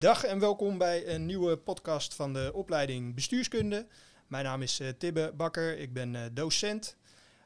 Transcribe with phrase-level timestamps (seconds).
[0.00, 3.86] Dag en welkom bij een nieuwe podcast van de opleiding Bestuurskunde.
[4.26, 6.96] Mijn naam is uh, Tibbe Bakker, ik ben uh, docent.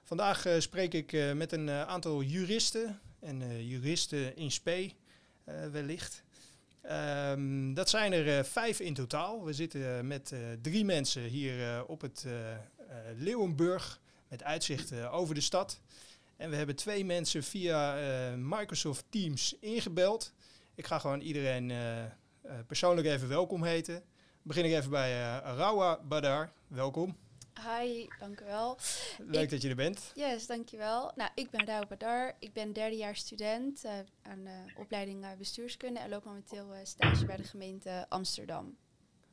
[0.03, 4.93] Vandaag uh, spreek ik met een aantal juristen en juristen in spe
[5.73, 6.25] wellicht.
[6.91, 9.45] Um, dat zijn er vijf in totaal.
[9.45, 12.27] We zitten met drie mensen hier op het
[13.17, 15.81] Leeuwenburg met uitzicht over de stad.
[16.37, 17.97] En we hebben twee mensen via
[18.37, 20.33] Microsoft Teams ingebeld.
[20.75, 21.73] Ik ga gewoon iedereen
[22.67, 24.05] persoonlijk even welkom heten.
[24.43, 26.53] Begin ik even bij uh, Rawa Badar.
[26.67, 27.17] Welkom.
[27.55, 28.79] Hi, dank u wel.
[29.19, 30.13] Leuk dat je er bent.
[30.15, 31.13] Yes, dankjewel.
[31.15, 32.37] Nou, ik ben Rawa Badar.
[32.39, 37.45] Ik ben derdejaars student uh, aan de opleiding bestuurskunde en loop momenteel stage bij de
[37.45, 38.77] gemeente Amsterdam.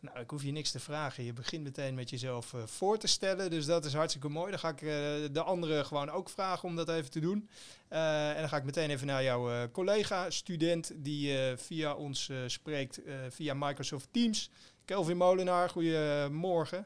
[0.01, 1.23] Nou, ik hoef je niks te vragen.
[1.23, 3.49] Je begint meteen met jezelf uh, voor te stellen.
[3.49, 4.49] Dus dat is hartstikke mooi.
[4.49, 4.89] Dan ga ik uh,
[5.31, 7.49] de anderen gewoon ook vragen om dat even te doen.
[7.91, 13.01] Uh, en dan ga ik meteen even naar jouw collega, student, die via ons spreekt
[13.29, 14.51] via Microsoft Teams.
[14.85, 16.85] Kelvin Molenaar, goedemorgen.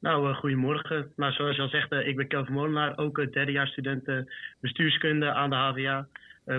[0.00, 1.12] Nou, goedemorgen.
[1.16, 4.26] Nou, zoals je al zegt, ik ben Kelvin Molenaar, ook derdejaars student
[4.60, 6.08] bestuurskunde aan de HVA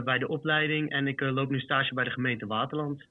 [0.04, 0.92] bij de opleiding.
[0.92, 3.04] En ik loop nu stage bij de gemeente Waterland.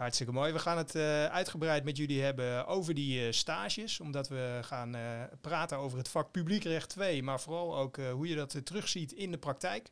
[0.00, 0.52] Hartstikke mooi.
[0.52, 4.00] We gaan het uh, uitgebreid met jullie hebben over die uh, stages.
[4.00, 5.00] Omdat we gaan uh,
[5.40, 7.22] praten over het vak publiekrecht 2.
[7.22, 9.88] Maar vooral ook hoe je dat terugziet in de praktijk.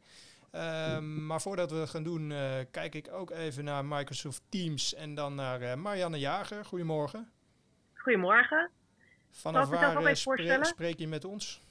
[0.52, 2.32] Ehm, maar voordat we gaan doen,
[2.70, 4.94] kijk ik ook even naar Microsoft Teams.
[4.94, 6.64] En dan naar Marianne Jager.
[6.64, 7.28] Goedemorgen.
[7.94, 8.70] Goedemorgen.
[9.30, 11.62] Vanaf waar spre spreek je met ons?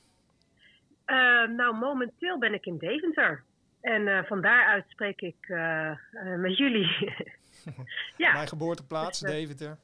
[1.55, 3.43] nou, momenteel ben ik in Deventer.
[3.81, 5.47] En van daaruit spreek ik
[6.38, 7.13] met jullie.
[8.18, 8.34] ja.
[8.34, 9.78] Mijn geboorteplaats, dus, Deventer.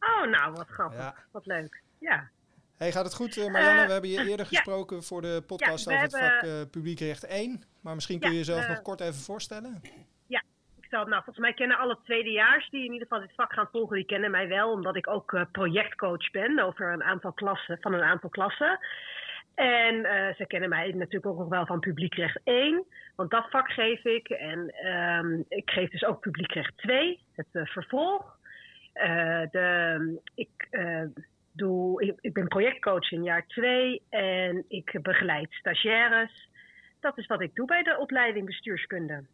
[0.00, 1.26] Oh, nou, wat grappig.
[1.30, 1.80] Wat leuk.
[1.98, 2.28] Ja.
[2.76, 3.80] Hey, gaat het goed, uh, Marianne?
[3.80, 7.62] Uh, we hebben je eerder gesproken voor de podcast over het vak uh, publiekrecht 1.
[7.80, 9.80] Maar misschien kun je jezelf nog kort even voorstellen.
[10.26, 10.42] Ja,
[10.80, 13.68] ik zal, nou, volgens mij kennen alle tweedejaars die in ieder geval dit vak gaan
[13.72, 17.92] volgen, die kennen mij wel, omdat ik ook projectcoach ben over een aantal klassen, van
[17.92, 18.78] een aantal klassen.
[19.56, 22.84] En uh, ze kennen mij natuurlijk ook nog wel van publiekrecht 1,
[23.14, 24.28] want dat vak geef ik.
[24.28, 28.38] En um, ik geef dus ook publiekrecht 2, het uh, vervolg.
[28.94, 30.68] Uh, de, ik,
[31.52, 36.48] doe, ik, ik, ben projectcoach in jaar 2 en ik begeleid stagiaires.
[37.00, 39.24] Dat is wat ik doe bij de opleiding bestuurskunde.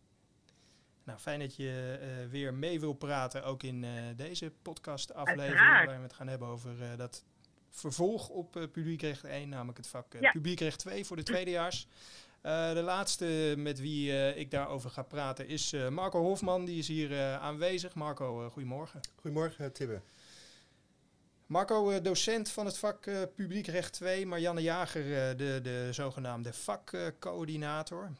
[1.04, 1.98] Nou, fijn dat je
[2.30, 3.84] weer mee wil praten, ook in
[4.16, 5.86] deze podcast-aflevering.
[5.86, 7.24] Waar we het gaan hebben over dat
[7.72, 10.30] vervolg op uh, publiekrecht 1, namelijk het vak uh, ja.
[10.30, 11.86] publiekrecht 2 voor de tweedejaars.
[12.42, 17.38] Uh, de laatste met wie ik daarover ga praten is Marco Hofman, die is hier
[17.38, 17.94] aanwezig.
[17.94, 19.00] Marco, goedemorgen.
[19.20, 20.00] Goedemorgen, Tibbe.
[21.46, 28.10] Marco, docent van het vak publiekrecht 2, Marianne Jager, de, de zogenaamde vakcoördinator.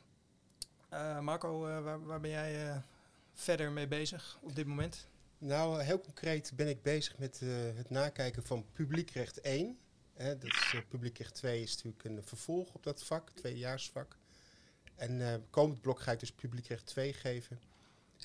[1.21, 2.83] Marco, waar, waar ben jij
[3.35, 5.07] verder mee bezig op dit moment?
[5.45, 9.79] Nou, heel concreet ben ik bezig met uh, het nakijken van publiekrecht 1.
[10.13, 14.17] Hè, dat is, uh, publiekrecht 2 is natuurlijk een vervolg op dat vak, tweedejaarsvak.
[14.95, 17.61] En uh, komend blok ga ik dus publiekrecht 2 geven.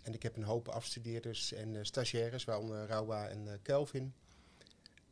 [0.03, 4.13] En ik heb een hoop afstudeerders en stagiaires, waaronder Rawa en Kelvin.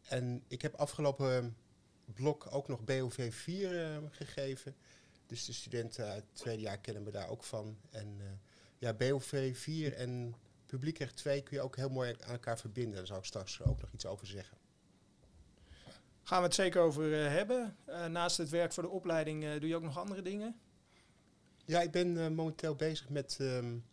[0.02, 1.58] En ik heb afgelopen
[2.06, 4.76] blok ook nog BOV 4 gegeven.
[5.26, 7.78] Dus de studenten uit het tweede jaar kennen me daar ook van.
[7.90, 8.20] En
[8.78, 12.96] ja, BOV 4 en publiekrecht 2 kun je ook heel mooi aan elkaar verbinden.
[12.96, 14.58] Daar zal ik straks ook nog iets over zeggen.
[16.24, 17.78] Gaan we het zeker over uh, hebben.
[17.90, 20.60] Uh, naast het werk voor de opleiding uh, doe je ook nog andere dingen?
[21.66, 23.86] Ja, ik ben momenteel bezig met, um,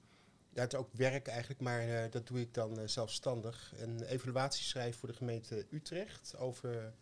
[0.52, 3.72] ja, het ook werk eigenlijk, maar dat doe ik dan zelfstandig.
[3.76, 6.92] Een evaluatie schrijven voor de gemeente Utrecht over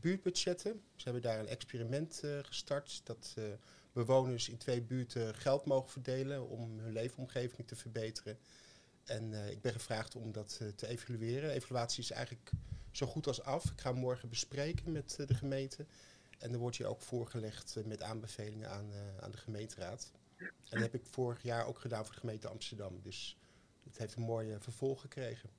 [0.00, 0.82] buurtbudgetten.
[0.96, 3.34] Ze hebben daar een experiment gestart dat
[3.92, 8.38] bewoners in twee buurten geld mogen verdelen om hun leefomgeving te verbeteren.
[9.04, 11.48] En uh, ik ben gevraagd om dat uh, te evalueren.
[11.48, 12.50] De evaluatie is eigenlijk
[12.90, 13.64] zo goed als af.
[13.64, 15.86] Ik ga morgen bespreken met uh, de gemeente.
[16.38, 18.90] En dan wordt je ook voorgelegd met aanbevelingen aan,
[19.20, 20.12] aan de gemeenteraad.
[20.38, 23.00] En dat heb ik vorig jaar ook gedaan voor de gemeente Amsterdam.
[23.02, 23.36] Dus
[23.84, 25.50] het heeft een mooie vervolg gekregen.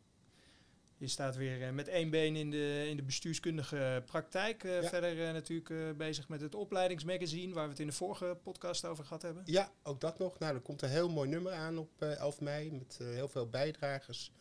[0.98, 4.64] Je staat weer eh, met één been in de, in de bestuurskundige praktijk.
[4.64, 8.86] Uh, Verder uh, natuurlijk bezig met het opleidingsmagazine, waar we het in de vorige podcast
[8.86, 9.44] over gehad hebben.
[9.46, 10.40] Ja, ook dat nog.
[10.40, 14.32] Nou, er komt een heel mooi nummer aan op 11 mei met heel veel bijdragers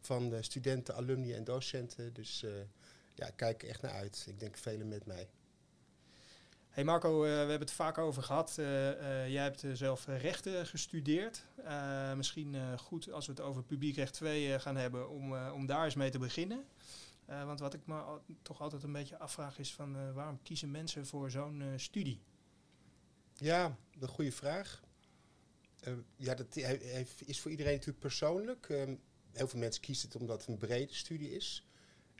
[0.00, 2.12] van de studenten, alumni en docenten.
[2.12, 2.44] Dus
[3.14, 4.24] ja, kijk echt naar uit.
[4.28, 5.28] Ik denk velen met mij.
[6.70, 8.56] Hey Marco, uh, we hebben het vaak over gehad.
[8.58, 11.44] Uh, uh, jij hebt zelf rechten gestudeerd.
[12.16, 16.10] misschien goed als we het over publiekrecht 2 gaan hebben, om, om daar eens mee
[16.10, 16.64] te beginnen.
[17.26, 21.30] want wat ik me toch altijd een beetje afvraag is van waarom kiezen mensen voor
[21.30, 22.20] zo'n studie?
[23.34, 24.82] Ja, een goede vraag.
[26.16, 26.56] ja, dat
[27.26, 28.68] is voor iedereen natuurlijk persoonlijk.
[28.68, 28.94] Ehm,
[29.32, 31.64] heel veel mensen kiezen het omdat het een brede studie is.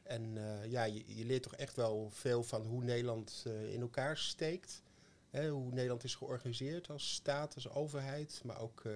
[0.02, 3.80] En eh, ja, je, je, leert toch echt wel veel van hoe Nederland uh, in
[3.80, 4.82] elkaar steekt.
[5.30, 8.40] Hè, hoe Nederland is georganiseerd als staat, als overheid.
[8.44, 8.92] Maar ook uh,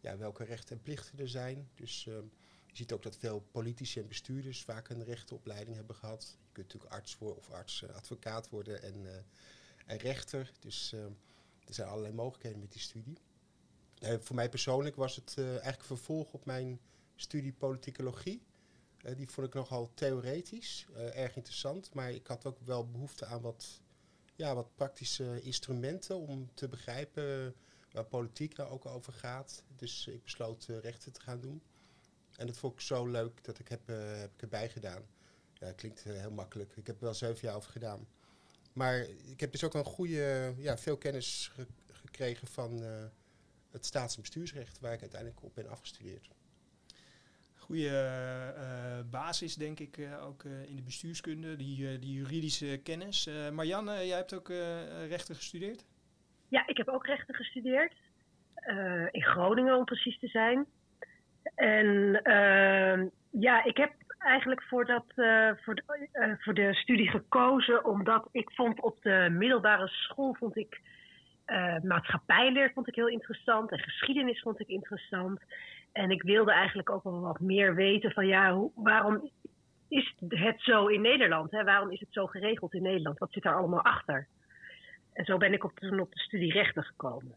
[0.00, 1.68] ja, welke rechten en plichten er zijn.
[1.74, 6.36] Dus je ziet ook dat veel politici en bestuurders vaak een rechtenopleiding hebben gehad.
[6.40, 9.24] Je kunt natuurlijk arts worden of arts, advocaat worden en,
[9.86, 10.52] rechter.
[10.60, 10.92] Dus
[11.64, 13.18] er zijn allerlei mogelijkheden met die studie.
[14.00, 16.80] voor mij persoonlijk was het eigenlijk een vervolg op mijn
[17.14, 18.42] studie politicologie.
[19.02, 21.94] Uh, die vond ik nogal theoretisch, uh, erg interessant.
[21.94, 23.80] Maar ik had ook wel behoefte aan wat,
[24.34, 27.54] ja, wat praktische instrumenten om te begrijpen
[27.92, 29.64] waar politiek nou ook over gaat.
[29.76, 31.62] Dus ik besloot uh, rechten te gaan doen.
[32.36, 35.02] En dat vond ik zo leuk dat ik heb, heb ik erbij gedaan.
[35.54, 36.76] Ja, klinkt heel makkelijk.
[36.76, 38.08] Ik heb er wel zeven jaar over gedaan.
[38.72, 42.82] Maar ik heb dus ook een goede, ja, veel kennis ge gekregen van
[43.70, 46.28] het staats- en bestuursrecht, waar ik uiteindelijk op ben afgestudeerd
[47.72, 53.30] goede uh, basis, denk ik, uh, ook in de bestuurskunde, die, die juridische kennis.
[53.52, 54.48] Marianne, jij hebt ook
[55.08, 55.84] rechten gestudeerd?
[56.48, 57.94] Ja, ik heb ook rechten gestudeerd.
[59.10, 60.66] in Groningen, om precies te zijn.
[61.54, 65.04] En ehm, ja, ik heb eigenlijk voor, dat,
[65.64, 70.80] voor, de, voor de studie gekozen omdat ik vond op de middelbare school vond ik
[71.82, 75.40] maatschappijleer vond ik heel interessant en geschiedenis vond ik interessant.
[75.92, 79.30] En ik wilde eigenlijk ook wel wat meer weten van ja, hoe, waarom
[79.88, 81.50] is het zo in Nederland?
[81.50, 81.64] Hè?
[81.64, 83.18] Waarom is het zo geregeld in Nederland?
[83.18, 84.26] Wat zit daar allemaal achter?
[85.12, 87.34] En zo ben ik op, toen op de studie rechten gekomen.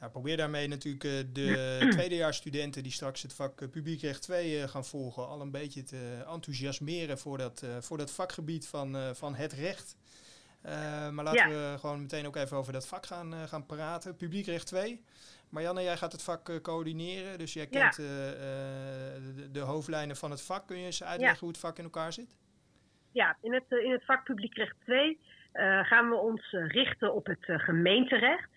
[0.00, 4.68] Ja, probeer daarmee natuurlijk uh, de tweedejaarsstudenten die straks het vak uh, publiekrecht 2 uh,
[4.68, 9.52] gaan volgen, al een beetje te enthousiasmeren voor dat, voor dat vakgebied van, van het
[9.52, 9.96] recht.
[11.12, 14.16] maar laten we gewoon meteen ook even over dat vak gaan, gaan praten.
[14.16, 15.04] Publiekrecht 2.
[15.50, 20.30] Marianne, jij gaat het vak uh, coördineren, dus jij kent uh, de, de, hoofdlijnen van
[20.30, 20.66] het vak.
[20.66, 22.38] Kun je eens uitleggen hoe het vak in elkaar zit?
[23.12, 25.18] Ja, in het, in het vak publiekrecht 2
[25.82, 28.50] gaan we ons richten op het gemeenterecht.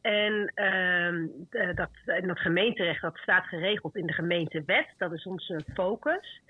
[0.00, 1.26] En ehm,
[1.74, 1.90] dat,
[2.24, 6.40] dat gemeenterecht dat staat geregeld in de gemeentewet, dat is onze focus.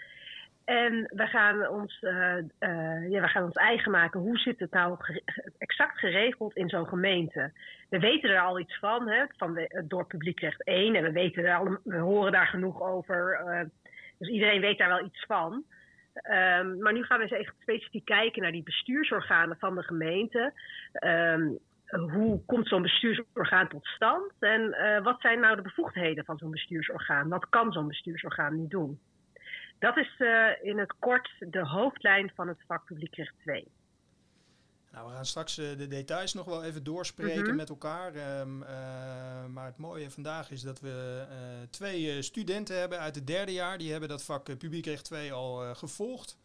[0.64, 4.20] En we gaan, ons, uh, uh, ja, we gaan ons eigen maken.
[4.20, 4.96] Hoe zit het nou
[5.58, 7.52] exact geregeld in zo'n gemeente?
[7.88, 10.94] We weten er al iets van, hè, van de, door publiekrecht 1.
[10.94, 13.40] En we, weten er al, we horen daar genoeg over.
[13.46, 13.60] Uh,
[14.18, 15.64] dus iedereen weet daar wel iets van.
[16.30, 20.52] Um, maar nu gaan we eens echt specifiek kijken naar die bestuursorganen van de gemeente.
[21.04, 24.32] Um, hoe komt zo'n bestuursorgaan tot stand?
[24.38, 27.28] En wat zijn nou de bevoegdheden van zo'n bestuursorgaan?
[27.28, 29.00] Wat kan zo'n bestuursorgaan nu doen?
[29.82, 33.68] Dat is uh, in het kort de hoofdlijn van het vak publiekrecht 2.
[34.92, 37.56] Nou, we gaan straks uh, de details nog wel even doorspreken mm -hmm.
[37.56, 38.40] met elkaar.
[38.40, 38.68] Um, uh,
[39.46, 41.24] maar het mooie vandaag is dat we
[41.70, 43.78] twee studenten hebben uit het derde jaar.
[43.78, 46.38] Die hebben dat vak publiekrecht 2 al gevolgd.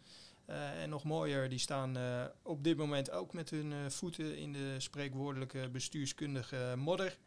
[0.82, 1.98] en nog mooier, die staan
[2.44, 7.18] op dit moment ook met hun voeten in de spreekwoordelijke bestuurskundige modder.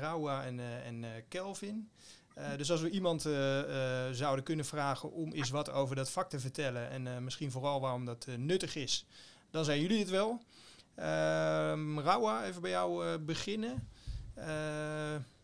[0.00, 1.90] Raua en, en Kelvin.
[2.38, 3.64] Uh, dus als we iemand uh, uh,
[4.12, 8.04] zouden kunnen vragen om eens wat over dat vak te vertellen en misschien vooral waarom
[8.04, 9.06] dat nuttig is,
[9.50, 10.42] dan zijn jullie het wel.
[10.94, 13.88] Ehm, Rawa, even bij jou beginnen.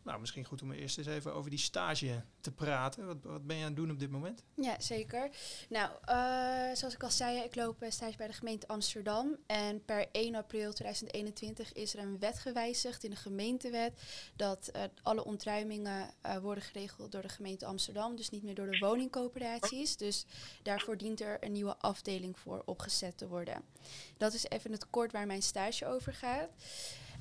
[0.04, 3.06] Nou, misschien goed om eerst eens even over die stage te praten.
[3.06, 4.44] Wat, wat ben je aan het doen op dit moment?
[4.54, 5.30] Ja, zeker.
[5.68, 9.36] Nou, uh, zoals ik al zei, ik loop stage bij de gemeente Amsterdam.
[9.46, 14.00] En per 1 april 2021 is er een wet gewijzigd in de gemeentewet.
[14.36, 16.10] Dat uh, alle ontruimingen
[16.42, 18.16] worden geregeld door de gemeente Amsterdam.
[18.16, 19.96] Dus niet meer door de woningcoöperaties.
[19.96, 20.26] Dus
[20.62, 23.62] daarvoor dient er een nieuwe afdeling voor opgezet te worden.
[24.16, 26.50] Dat is even het kort waar mijn stage over gaat.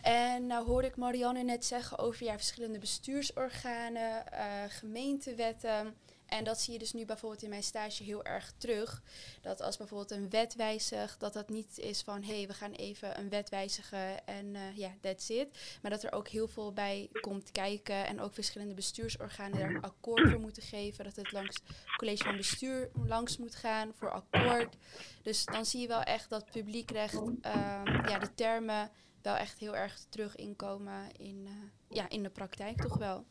[0.02, 5.96] En nou hoorde ik Marianne net zeggen over ja, verschillende bestuursorganen, uh, gemeentewetten.
[6.26, 9.04] En dat zie je dus nu bijvoorbeeld in mijn stage heel erg terug.
[9.42, 12.72] Dat als bijvoorbeeld een wet wijzigt, dat dat niet is van hé, hey, we gaan
[12.72, 15.48] even een wet wijzigen en uh, ja, that's it.
[15.82, 19.82] Maar dat er ook heel veel bij komt kijken en ook verschillende bestuursorganen daar een
[19.82, 21.04] akkoord voor moeten geven.
[21.04, 24.76] Dat het langs het college van bestuur langs moet gaan voor akkoord.
[25.24, 28.92] Dus dan zie je wel echt dat publiekrecht, uh, ja, de termen
[29.24, 31.52] wel echt heel erg terug inkomen in, uh,
[31.88, 33.26] ja, in de praktijk toch wel.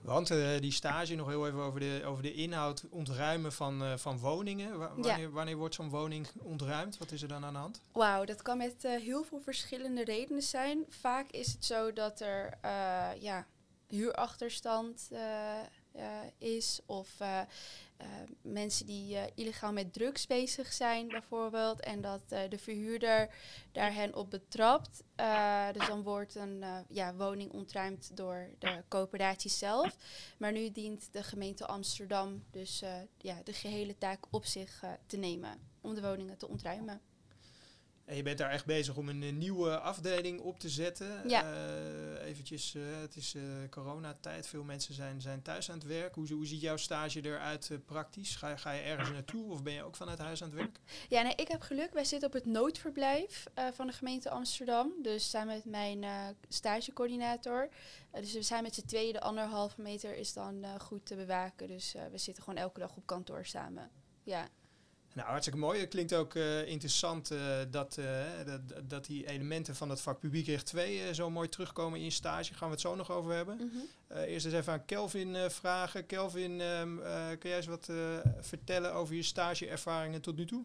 [0.00, 3.96] Want uh, die stage nog heel even over de, over de inhoud ontruimen van, uh,
[3.96, 4.78] van woningen.
[4.78, 5.28] Wa wanneer, ja.
[5.28, 6.98] wanneer wordt zo'n woning ontruimd?
[6.98, 7.80] Wat is er dan aan de hand?
[7.92, 10.84] Wauw, dat kan met uh, heel veel verschillende redenen zijn.
[10.88, 12.58] Vaak is het zo dat er
[13.18, 13.46] ja,
[13.88, 15.10] huurachterstand
[16.38, 16.80] is.
[16.86, 17.08] Of
[18.42, 21.80] mensen die illegaal met drugs bezig zijn, bijvoorbeeld.
[21.80, 23.34] En dat de verhuurder
[23.72, 25.02] daar hen op betrapt.
[25.72, 29.96] dus dan wordt een ja, woning ontruimd door de coöperatie zelf.
[30.38, 32.82] Maar nu dient de gemeente Amsterdam dus
[33.18, 37.00] ja, de gehele taak op zich te nemen om de woningen te ontruimen.
[38.10, 41.28] En je bent daar echt bezig om een, nieuwe afdeling op te zetten.
[41.28, 41.44] Ja.
[41.44, 44.46] Uh, eventjes, uh, het is uh, coronatijd.
[44.46, 46.14] Veel mensen zijn, zijn thuis aan het werk.
[46.14, 48.36] Hoe, hoe ziet jouw stage eruit praktisch?
[48.36, 50.80] Ga, ga je ergens naartoe of ben je ook vanuit huis aan het werk?
[51.08, 51.92] Ja, nee, ik heb geluk.
[51.92, 54.92] Wij zitten op het noodverblijf van de gemeente Amsterdam.
[55.02, 56.04] Dus samen met mijn
[56.48, 57.68] stagecoördinator.
[58.12, 59.12] dus we zijn met z'n tweeën.
[59.12, 61.68] De anderhalve meter is dan goed te bewaken.
[61.68, 63.90] Dus we zitten gewoon elke dag op kantoor samen.
[64.22, 64.48] Ja.
[65.14, 65.80] Nou, hartstikke mooi.
[65.80, 67.38] Het klinkt ook uh, interessant uh,
[67.70, 68.06] dat, uh,
[68.46, 72.54] dat, dat die elementen van het vak publiekrecht 2 zo mooi terugkomen in je stage.
[72.54, 73.54] Gaan we het zo nog over hebben.
[73.54, 74.18] Mm -hmm.
[74.24, 76.06] eerst eens even aan Kelvin vragen.
[76.06, 77.00] Kelvin, um,
[77.38, 77.92] kun jij eens wat
[78.40, 80.64] vertellen over je stageervaringen tot nu toe?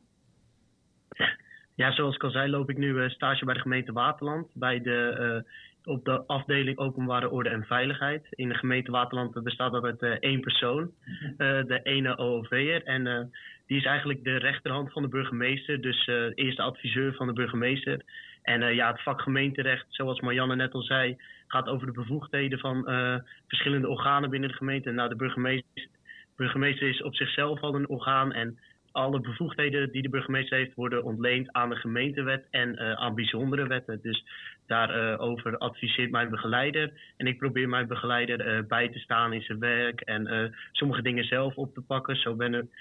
[1.75, 4.47] Ja, zoals ik al zei, loop ik nu stage bij de gemeente Waterland.
[4.53, 5.45] Bij de,
[5.83, 8.27] op de afdeling Openbare Orde en Veiligheid.
[8.29, 11.67] In de gemeente Waterland bestaat dat uit één persoon, mhm.
[11.67, 12.83] de ene OOV'er.
[12.83, 13.31] En
[13.67, 18.01] die is eigenlijk de rechterhand van de burgemeester, dus uh, eerste adviseur van de burgemeester.
[18.41, 21.17] En uh, ja, het vak gemeenterecht, zoals Marianne net al zei,
[21.47, 23.15] gaat over de bevoegdheden van uh,
[23.47, 24.91] verschillende organen binnen de gemeente.
[24.91, 25.87] Nou, de burgemeester,
[26.35, 28.59] burgemeester is op zichzelf al een orgaan en
[28.91, 33.99] alle bevoegdheden die de burgemeester heeft worden ontleend aan de gemeentewet en aan bijzondere wetten.
[34.01, 34.23] Dus
[34.67, 36.91] daarover uh, adviseert mijn begeleider.
[37.17, 41.23] En ik probeer mijn begeleider uh, bij te staan in zijn werk en sommige dingen
[41.23, 42.15] zelf op te pakken.
[42.15, 42.35] Zo,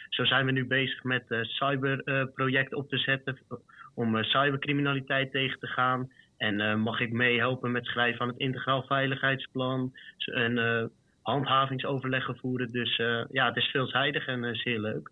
[0.08, 3.38] zo zijn we nu bezig met een cyberproject op te zetten
[3.94, 6.10] om cybercriminaliteit tegen te gaan.
[6.36, 10.90] En mag ik meehelpen met schrijven van het integraal veiligheidsplan en
[11.22, 12.72] handhavingsoverleggen voeren.
[12.72, 12.96] Dus
[13.30, 15.10] ja, het is veelzijdig en zeer leuk.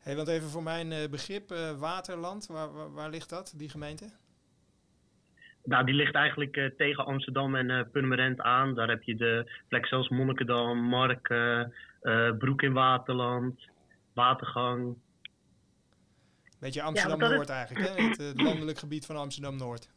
[0.00, 4.10] Hey, want even voor mijn uh, begrip, uh, Waterland, waar, waar, ligt dat, die gemeente?
[5.64, 8.74] Nou, die ligt eigenlijk uh, tegen Amsterdam en Purmerend aan.
[8.74, 11.34] Daar heb je de plek zoals Monnikendam, Mark,
[12.38, 13.68] Broek in Waterland,
[14.14, 14.96] Watergang.
[16.60, 18.04] Beetje Amsterdam-Noord ja, eigenlijk, hè?
[18.04, 19.90] Het, het landelijk gebied van Amsterdam-Noord.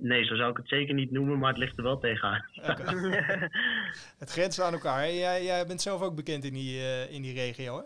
[0.00, 2.44] nee, zo zou ik het zeker niet noemen, maar het ligt er wel tegenaan.
[2.56, 3.20] Okay.
[4.22, 5.10] het grenst aan elkaar.
[5.10, 7.82] Jij, jij, bent zelf ook bekend in die, in die regio, hè?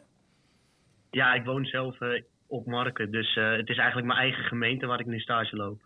[1.10, 3.10] Ja, ik woon zelf uh, op Marken.
[3.10, 5.80] Dus uh, het is eigenlijk mijn eigen gemeente waar ik nu stage loop.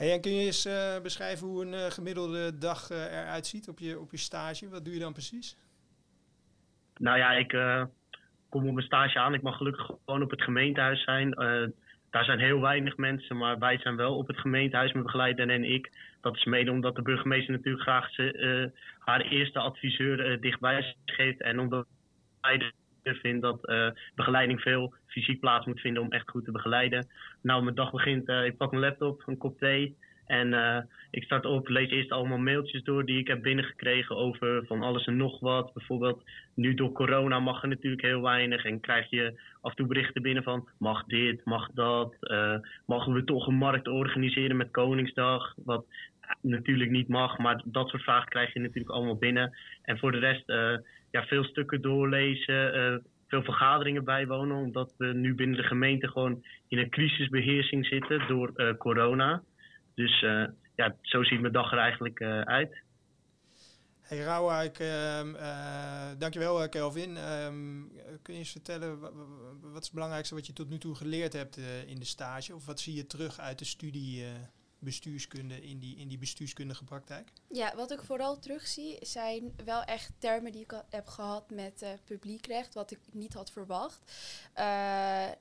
[0.00, 4.10] En kun je eens uh, beschrijven hoe een gemiddelde dag eruit ziet op je, op
[4.10, 4.68] je stage?
[4.68, 5.56] Wat doe je dan precies?
[6.98, 7.48] Nou ja, ik
[8.48, 9.34] kom op mijn stage aan.
[9.34, 11.30] Ik mag gelukkig gewoon op het gemeentehuis zijn.
[12.10, 15.64] daar zijn heel weinig mensen, maar wij zijn wel op het gemeentehuis, mijn begeleider en
[15.64, 15.92] ik.
[16.20, 21.40] Dat is mede omdat de burgemeester natuurlijk graag ze, haar eerste adviseur dichtbij geeft.
[21.40, 21.86] En omdat
[22.40, 27.06] wij vind dat uh, begeleiding veel fysiek plaats moet vinden om echt goed te begeleiden.
[27.42, 30.78] Nou, mijn dag begint, uh, ik pak mijn laptop, een kop thee en uh,
[31.10, 35.06] ik start op, lees eerst allemaal mailtjes door die ik heb binnengekregen over van alles
[35.06, 35.72] en nog wat.
[35.74, 36.22] Bijvoorbeeld,
[36.54, 40.22] nu door corona mag er natuurlijk heel weinig en krijg je af en toe berichten
[40.22, 42.14] binnen van mag dit, mag dat,
[42.86, 45.84] mogen we toch een markt organiseren met Koningsdag, wat
[46.40, 49.56] natuurlijk niet mag, maar dat soort vragen krijg je natuurlijk allemaal binnen.
[49.82, 50.44] En voor de rest
[51.10, 52.98] ja, veel stukken doorlezen, uh,
[53.28, 58.52] veel vergaderingen bijwonen, omdat we nu binnen de gemeente gewoon in een crisisbeheersing zitten door
[58.56, 59.42] uh, corona.
[59.94, 60.44] Dus uh,
[60.76, 62.82] ja, zo ziet mijn dag er eigenlijk uit.
[64.00, 67.16] Hey Rauwijk, uh, dankjewel Kelvin.
[67.16, 67.82] Ehm,
[68.22, 71.56] kun je eens vertellen, wat is het belangrijkste wat je tot nu toe geleerd hebt
[71.86, 72.54] in de stage?
[72.54, 74.24] Of wat zie je terug uit de studie
[74.80, 77.28] bestuurskunde in die, in die bestuurskundige praktijk?
[77.48, 81.88] Ja, wat ik vooral terugzie zijn wel echt termen die ik heb gehad met uh,
[82.04, 84.12] publiekrecht, wat ik niet had verwacht.
[84.58, 84.64] Uh,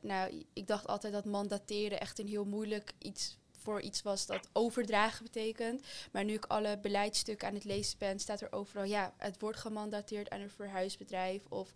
[0.01, 4.49] nou, ik dacht altijd dat mandateren echt een heel moeilijk iets voor iets was dat
[4.53, 5.85] overdragen betekent.
[6.11, 9.57] Maar nu ik alle beleidsstukken aan het lezen ben, staat er overal, ja, het wordt
[9.57, 11.45] gemandateerd aan een verhuisbedrijf.
[11.49, 11.73] Of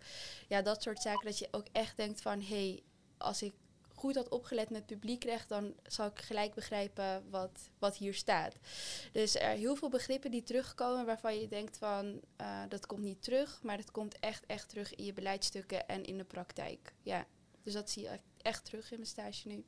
[0.48, 1.24] ja, dat soort zaken.
[1.24, 2.82] Dat je ook echt denkt van, hé, hey,
[3.16, 3.52] als ik
[4.04, 8.54] goed had opgelet met publiekrecht, dan zal ik gelijk begrijpen wat, wat hier staat.
[9.12, 13.02] Dus er zijn heel veel begrippen die terugkomen waarvan je denkt van uh, dat komt
[13.02, 16.94] niet terug, maar dat komt echt, echt terug in je beleidsstukken en in de praktijk.
[17.02, 17.26] Ja,
[17.62, 19.64] dus dat zie je echt terug in mijn stage nu.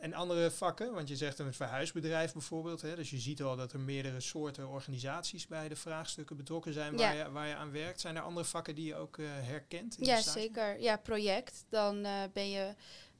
[0.00, 2.82] En andere vakken, want je zegt een verhuisbedrijf bijvoorbeeld.
[2.82, 6.96] Hè, dus je ziet al dat er meerdere soorten organisaties bij de vraagstukken betrokken zijn
[6.96, 8.00] waar, je, waar je aan werkt.
[8.00, 9.96] Zijn er andere vakken die je ook uh, herkent?
[10.00, 10.80] ja, zeker.
[10.80, 11.64] Ja, project.
[11.68, 12.74] Dan uh, ben je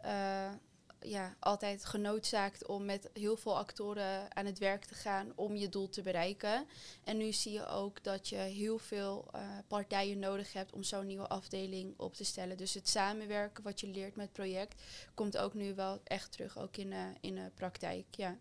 [0.05, 0.53] uh,
[1.01, 5.69] ja, altijd genoodzaakt om met heel veel actoren aan het werk te gaan om je
[5.69, 6.67] doel te bereiken.
[7.05, 11.07] En nu zie je ook dat je heel veel uh, partijen nodig hebt om zo'n
[11.07, 12.57] nieuwe afdeling op te stellen.
[12.57, 14.83] Dus het samenwerken wat je leert met het project
[15.15, 18.07] komt ook nu wel echt terug, ook in, uh, in de praktijk.
[18.11, 18.39] Ja,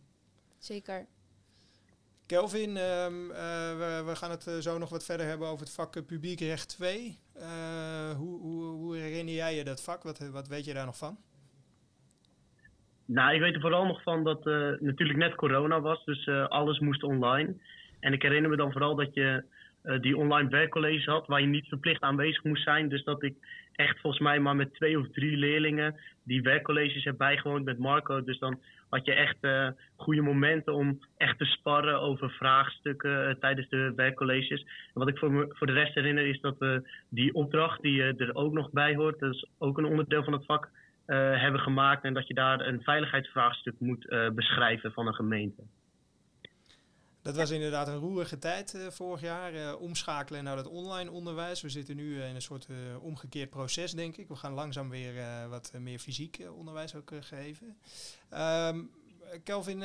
[0.57, 1.07] zeker.
[2.25, 6.67] Kelvin, um, we, we, gaan het zo nog wat verder hebben over het vak publiekrecht
[6.67, 7.19] 2.
[8.17, 10.03] hoe, hoe, hoe herinner jij je dat vak?
[10.03, 11.17] Wat, wat weet je daar nog van?
[13.05, 16.47] Nou, ik weet er vooral nog van dat uh, natuurlijk net corona was, dus uh,
[16.47, 17.55] alles moest online.
[17.99, 19.43] En ik herinner me dan vooral dat je
[19.83, 22.89] uh, die online werkcolleges had, waar je niet verplicht aanwezig moest zijn.
[22.89, 23.35] Dus dat ik
[23.71, 28.23] echt volgens mij maar met twee of drie leerlingen die werkcolleges heb bijgewoond met Marco.
[28.23, 29.37] Dus dan had je echt
[29.95, 34.61] goede momenten om echt te sparren over vraagstukken tijdens de werkcolleges.
[34.61, 38.35] En wat ik voor, me, voor de rest herinner is dat die opdracht die er
[38.35, 40.69] ook nog bij hoort, dat is ook een onderdeel van het vak
[41.07, 45.61] uh, hebben gemaakt en dat je daar een veiligheidsvraagstuk moet uh, beschrijven van een gemeente.
[47.21, 49.75] Dat was inderdaad een roerige tijd uh, vorig jaar.
[49.75, 51.61] omschakelen naar het online onderwijs.
[51.61, 52.67] We zitten nu in een soort
[52.99, 54.27] omgekeerd proces, denk ik.
[54.27, 55.13] We gaan langzaam weer
[55.49, 57.77] wat meer fysiek onderwijs ook geven.
[58.33, 58.89] Um,
[59.43, 59.79] Kelvin,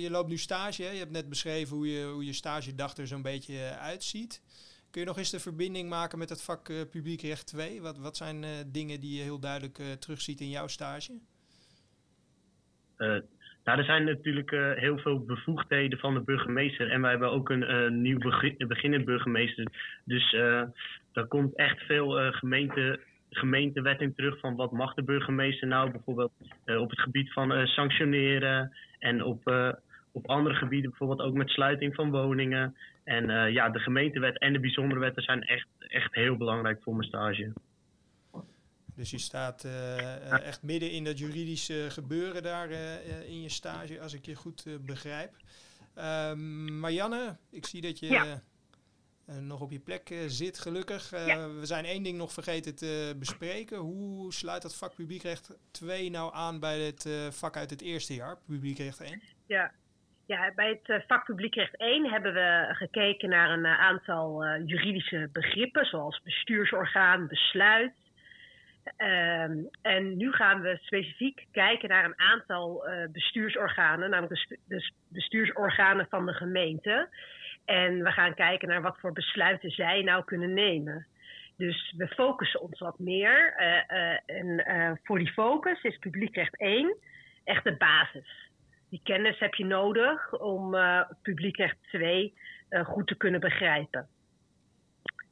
[0.00, 0.82] je loopt nu stage.
[0.82, 0.90] Hè?
[0.90, 4.42] Je hebt net beschreven hoe je, hoe je stagedag er zo'n beetje uitziet.
[4.92, 7.82] Kun je nog eens de verbinding maken met het vak uh, publiekrecht 2?
[7.82, 11.12] Wat, wat zijn uh, dingen die je heel duidelijk uh, terugziet in jouw stage?
[13.64, 16.90] nou, er zijn natuurlijk heel veel bevoegdheden van de burgemeester.
[16.90, 19.66] En wij hebben ook een nieuw begin, beginnend burgemeester.
[20.04, 20.30] Dus
[21.12, 26.32] daar komt echt veel gemeente, gemeentewet in terug van wat mag de burgemeester nou bijvoorbeeld
[26.64, 29.50] op het gebied van sanctioneren en op
[30.12, 32.76] op andere gebieden, bijvoorbeeld ook met sluiting van woningen.
[33.04, 36.96] En uh, ja, de gemeentewet en de bijzondere wetten zijn echt, echt heel belangrijk voor
[36.96, 37.52] mijn stage.
[38.94, 44.00] Dus je staat uh, echt midden in dat juridische gebeuren daar uh, in je stage,
[44.00, 45.36] als ik je goed begrijp.
[45.98, 48.42] Um, Marianne, ik zie dat je ja.
[49.40, 51.10] nog op je plek zit, gelukkig.
[51.10, 51.48] Ja.
[51.48, 53.78] We zijn één ding nog vergeten te bespreken.
[53.78, 58.38] Hoe sluit dat vak publiekrecht 2 nou aan bij het vak uit het eerste jaar,
[58.46, 59.22] publiekrecht 1?
[59.46, 59.72] Ja,
[60.26, 64.66] ja, bij het eh, vak publiekrecht 1 hebben we gekeken naar een eh, aantal uh,
[64.66, 67.92] juridische begrippen, zoals bestuursorgaan, besluit.
[68.98, 69.42] Uh,
[69.82, 76.32] en nu gaan we specifiek kijken naar een aantal bestuursorganen, namelijk de, bestuursorganen van de
[76.32, 77.08] gemeente.
[77.64, 81.06] En we gaan kijken naar wat voor besluiten zij nou kunnen nemen.
[81.56, 83.54] Dus we focussen ons wat meer.
[84.26, 86.96] en voor die focus is publiekrecht 1
[87.44, 88.50] echt de basis
[88.92, 92.34] die kennis heb je nodig om uh, publiekrecht 2
[92.70, 94.08] uh, goed te kunnen begrijpen.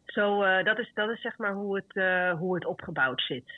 [0.07, 1.93] Zo, uh, dat, is, dat is zeg maar hoe het,
[2.39, 3.51] hoe het opgebouwd zit.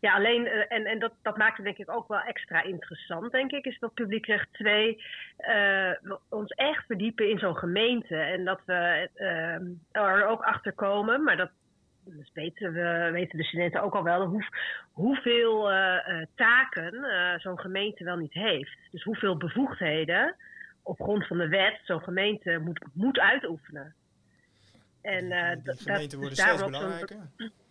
[0.00, 3.52] Ja, alleen, en, en dat, dat maakt het denk ik ook wel extra interessant, denk
[3.52, 5.02] ik, is dat publiekrecht 2
[6.28, 8.16] ons echt verdiepen in zo'n gemeente.
[8.16, 9.08] En dat we
[9.92, 11.50] er ook achter komen, maar dat,
[12.14, 14.48] dus weten, we, weten de studenten ook al wel hoe,
[14.92, 18.78] hoeveel uh, taken uh, zo'n gemeente wel niet heeft.
[18.90, 20.36] Dus hoeveel bevoegdheden
[20.82, 23.94] op grond van de wet zo'n gemeente moet, moet uitoefenen.
[25.02, 27.16] En, uh, die, die gemeenten worden steeds belangrijker.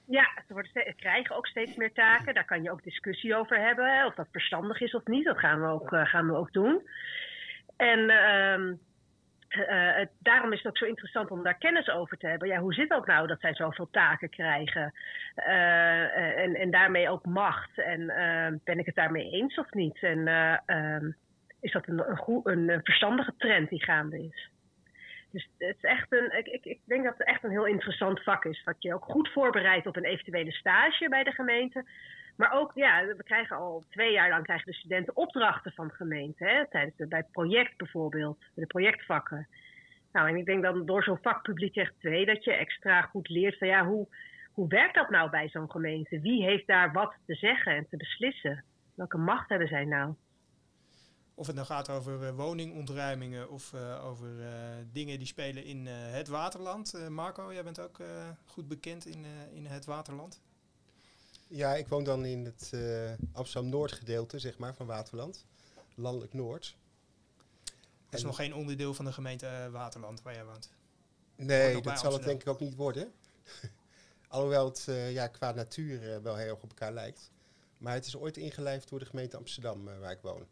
[0.08, 2.34] Ja, ze worden steeds, krijgen ook steeds meer taken.
[2.34, 5.26] Daar kan je ook discussie over hebben, hè, of dat verstandig is of niet.
[5.26, 6.88] Dat gaan we ook, gaan we ook doen.
[7.78, 8.74] En ehm,
[9.56, 12.48] het, daarom is het ook zo interessant om daar kennis over te hebben.
[12.48, 14.94] Ja, hoe zit dat nou dat zij zoveel taken krijgen?
[15.36, 17.78] Uh, en, en daarmee ook macht.
[17.78, 18.06] En
[18.64, 20.04] ben ik het daarmee eens of niet?
[20.04, 20.28] En
[20.66, 21.12] ehm,
[21.62, 22.04] is dat een,
[22.44, 24.50] een, een, verstandige trend die gaande is?
[25.32, 28.24] Dus het is echt een, ik, ik, ik, denk dat het echt een heel interessant
[28.24, 28.64] vak is.
[28.64, 31.86] Wat je ook goed voorbereidt op een eventuele stage bij de gemeente.
[32.36, 35.94] Maar ook, ja, we krijgen al twee jaar lang krijgen de studenten opdrachten van de
[35.94, 36.46] gemeente.
[36.46, 39.48] Hè, tijdens de, bij het project bijvoorbeeld, de projectvakken.
[40.12, 43.58] Nou, en ik denk dan door zo'n vak publiekrecht 2 dat je extra goed leert
[43.58, 44.08] van ja, hoe,
[44.52, 46.20] hoe werkt dat nou bij zo'n gemeente?
[46.20, 48.64] Wie heeft daar wat te zeggen en te beslissen?
[48.96, 50.14] Welke macht hebben zij nou?
[51.34, 54.48] Of het nou gaat over uh, woningontruimingen of uh, over uh,
[54.92, 57.10] dingen die spelen in het waterland.
[57.10, 58.00] Marco, jij bent ook
[58.46, 60.42] goed bekend in, in het waterland.
[61.56, 65.46] Ja, ik woon dan in het uh, Amsterdam-Noord gedeelte, zeg maar, van Waterland.
[65.94, 66.76] Landelijk Noord.
[68.10, 70.70] Dat is nog geen onderdeel van de gemeente uh, Waterland waar jij woont?
[71.36, 73.12] Nee, dat zal het denk ik ook niet worden.
[74.28, 77.32] Alhoewel het uh, ja, qua natuur wel heel erg op elkaar lijkt.
[77.78, 80.46] Maar het is ooit ingelijfd door de gemeente Amsterdam, waar ik woon.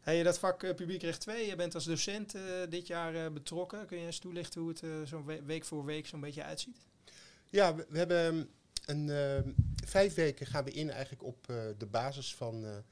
[0.00, 2.34] Hey, dat vak publiekrecht 2, je bent als docent
[2.68, 3.86] dit jaar betrokken.
[3.86, 6.78] Kun je eens toelichten hoe het zo week voor week zo'n beetje uitziet?
[7.50, 8.50] Ja, we, we hebben
[8.88, 9.52] een uh,
[9.88, 11.46] vijf weken gaan we in eigenlijk op
[11.78, 12.84] de basis van,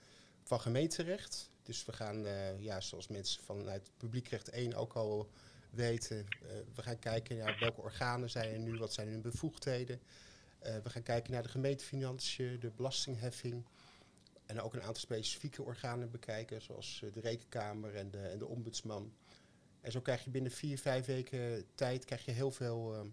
[0.43, 1.51] van gemeenterecht.
[1.63, 2.27] Dus we gaan,
[2.59, 5.31] ja, zoals mensen vanuit publiekrecht 1 ook al
[5.71, 6.27] weten,
[6.75, 10.01] we gaan kijken naar welke organen zijn er nu, wat zijn hun bevoegdheden.
[10.59, 13.65] we gaan kijken naar de gemeentefinanciën, de belastingheffing.
[14.47, 19.13] En ook een aantal specifieke organen bekijken, zoals de rekenkamer en de, en de ombudsman.
[19.81, 23.13] En zo krijg je binnen vier, vijf weken tijd krijg je heel veel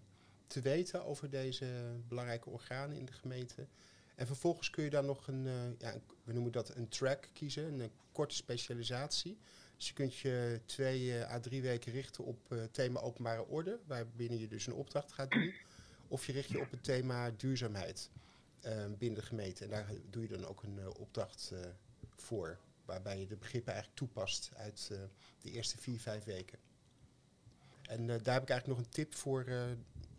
[0.54, 1.66] te weten over deze
[2.08, 3.66] belangrijke organen in de gemeente.
[4.14, 7.80] En vervolgens kun je dan nog een, uh, ja, we noemen dat een track kiezen,
[7.80, 9.38] een, korte specialisatie.
[9.76, 14.38] Dus je kunt je twee uh, à drie weken richten op thema openbare orde, waarbinnen
[14.38, 15.54] je dus een opdracht gaat doen.
[16.08, 18.10] Of je richt je op het thema duurzaamheid
[18.98, 19.64] binnen de gemeente.
[19.64, 21.52] En daar doe je dan ook een opdracht
[22.16, 24.90] voor waarbij je de begrippen eigenlijk toepast uit
[25.40, 26.58] de eerste vier, vijf weken.
[27.82, 29.44] En daar heb ik eigenlijk nog een tip voor,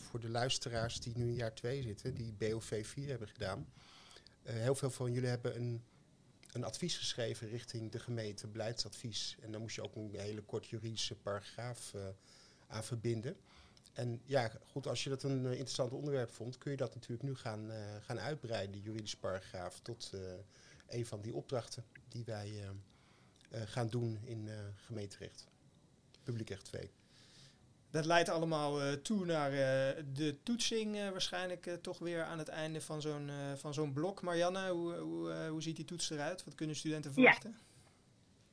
[0.05, 3.67] voor de luisteraars die nu in jaar 2 zitten, die BOV 4 hebben gedaan.
[4.41, 5.83] heel veel van jullie hebben een,
[6.51, 9.37] een advies geschreven richting de gemeente, beleidsadvies.
[9.41, 11.93] En daar moest je ook een hele kort juridische paragraaf
[12.67, 13.37] aan verbinden.
[13.93, 17.35] En ja, goed, als je dat een interessant onderwerp vond, kun je dat natuurlijk nu
[17.35, 20.11] gaan, gaan uitbreiden, die juridische paragraaf, tot
[20.87, 22.69] een van die opdrachten die wij
[23.51, 25.47] gaan doen in gemeenterecht.
[26.23, 26.91] Publiekrecht 2.
[27.95, 29.51] Dat leidt allemaal toe naar
[30.13, 34.21] de toetsing waarschijnlijk toch weer aan het einde van zo'n van zo'n blok.
[34.21, 36.45] Marianne, hoe, hoe, hoe ziet die toets eruit?
[36.45, 37.49] Wat kunnen studenten verwachten?
[37.49, 37.65] Ja.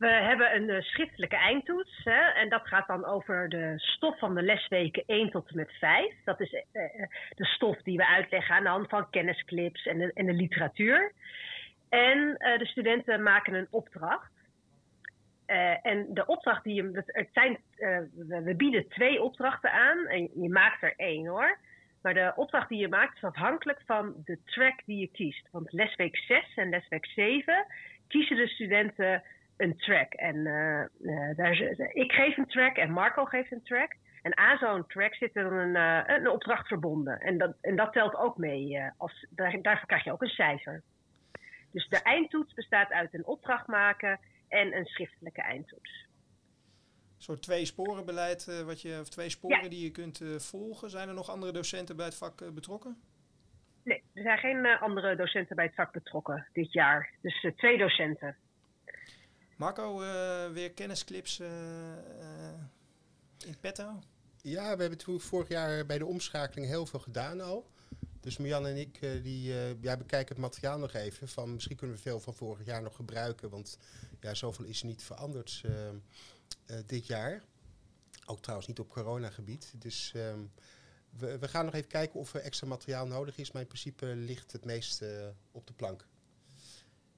[0.03, 4.43] We hebben een schriftelijke eindtoets hè, en dat gaat dan over de stof van de
[4.43, 6.15] lesweken 1 tot en met 5.
[6.25, 6.51] Dat is
[7.37, 11.13] de stof die we uitleggen aan de hand van kennisclips en de, en de literatuur.
[11.89, 14.32] En de studenten maken een opdracht.
[15.53, 17.03] Uh, en de opdracht die je.
[17.07, 17.99] Het zijn, uh,
[18.45, 20.07] we bieden twee opdrachten aan.
[20.07, 21.59] En je maakt er één hoor.
[22.03, 25.49] Maar de opdracht die je maakt is afhankelijk van de track die je kiest.
[25.51, 27.67] Want lesweek 6 en lesweek 7
[28.09, 29.23] kiezen de studenten
[29.57, 30.13] een track.
[30.13, 30.45] En
[31.37, 31.61] daar,
[31.93, 33.95] ik geef een track en Marco geeft een track.
[34.23, 35.75] En aan zo'n track zit er een,
[36.15, 37.21] een opdracht verbonden.
[37.21, 38.81] En dat, en dat telt ook mee.
[38.97, 40.83] als, daar, daarvoor krijg je ook een cijfer.
[41.73, 44.21] Dus de eindtoets bestaat uit een opdracht maken
[44.53, 46.07] en een schriftelijke eindtoets.
[47.17, 50.91] Een soort twee sporenbeleid, uh, wat je, of twee sporen die je kunt uh, volgen.
[50.91, 53.01] Zijn er nog andere docenten bij het vak uh, betrokken?
[53.85, 57.11] Nee, er zijn geen andere docenten bij het vak betrokken dit jaar.
[57.21, 58.37] Dus twee docenten.
[59.57, 59.99] Marco,
[60.53, 61.41] weer kennisclips
[63.47, 63.99] in petto?
[64.43, 67.71] Ja, we hebben toen vorig jaar bij de omschakeling heel veel gedaan al.
[68.23, 71.29] Dus Marjan en ik uh, die, uh, ja, bekijken het materiaal nog even.
[71.29, 73.51] Van, misschien kunnen we veel van vorig jaar nog gebruiken.
[73.51, 73.79] Want
[74.21, 77.43] ja, zoveel is niet veranderd uh, dit jaar.
[78.27, 79.73] Ook trouwens niet op coronagebied.
[79.77, 80.41] Dus ehm,
[81.19, 83.53] we, we, gaan nog even kijken of er extra materiaal nodig is.
[83.53, 86.07] Maar in principe ligt het meeste op de plank.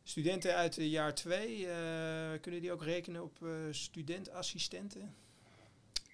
[0.02, 1.66] Studenten uit jaar 2,
[2.40, 3.38] kunnen die ook rekenen op
[3.70, 5.14] studentassistenten?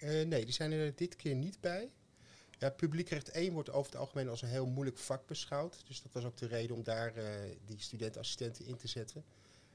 [0.00, 1.90] nee, die zijn er dit keer niet bij.
[2.60, 5.86] Ja, publiekrecht 1 wordt over het algemeen als een heel moeilijk vak beschouwd.
[5.86, 7.24] Dus dat was ook de reden om daar uh,
[7.64, 9.24] die studentassistenten in te zetten.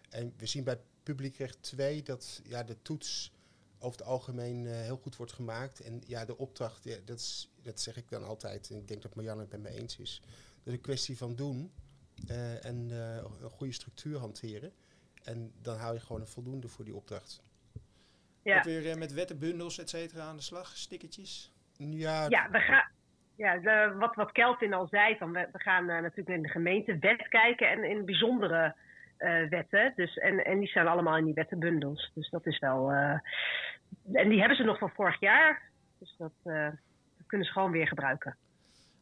[0.10, 3.32] En we zien bij publiekrecht 2 dat ja, de toets
[3.80, 5.80] over het algemeen uh, heel goed wordt gemaakt.
[5.80, 8.70] En ja, de opdracht, ja, dat, is, dat zeg ik dan altijd.
[8.70, 10.22] En ik denk dat Marianne het met me eens is.
[10.24, 11.72] Dat is een kwestie van doen
[12.30, 12.90] uh, en
[13.42, 14.74] een goede structuur hanteren.
[15.24, 17.42] En dan hou je gewoon een voldoende voor die opdracht.
[18.42, 18.58] Ja.
[18.58, 21.54] Ook weer met wettenbundels, et cetera, aan de slag, stickertjes.
[21.78, 22.94] Ja, ja we gaan.
[23.38, 26.50] Ja, de, wat, wat Kelvin al zei, van we, we gaan uh, natuurlijk in de
[26.50, 28.76] gemeente wet kijken en in bijzondere
[29.20, 29.94] uh, wetten.
[29.96, 32.12] Dus, en, en die staan allemaal in die wettenbundels.
[32.14, 32.92] Dus dat is wel.
[32.92, 33.20] Uh,
[34.14, 35.62] en die hebben ze nog van vorig jaar.
[36.00, 38.38] Dus dat, dat kunnen ze gewoon weer gebruiken.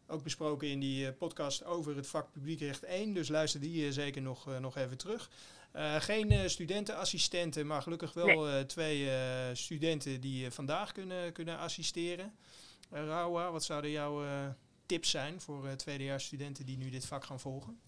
[0.07, 3.13] Ook besproken in die podcast over het vak publiekrecht 1.
[3.13, 5.29] Dus luister die zeker nog, nog even terug.
[5.75, 8.65] Uh, geen studentenassistenten, maar gelukkig wel nee.
[8.65, 9.13] twee uh,
[9.53, 12.33] studenten die vandaag kunnen, kunnen assisteren.
[12.93, 14.25] Rauwa, wat zouden jouw
[14.85, 17.79] tips zijn voor tweedejaarsstudenten die nu dit vak gaan volgen?